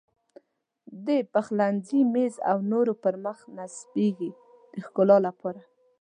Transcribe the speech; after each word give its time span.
د 1.07 1.09
پخلنځي 1.33 2.01
میز 2.13 2.33
او 2.49 2.57
نورو 2.71 2.93
پر 3.03 3.13
مخ 3.25 3.37
نصبېږي 3.57 4.31
د 4.73 4.75
ښکلا 4.85 5.17
لپاره. 5.27 5.61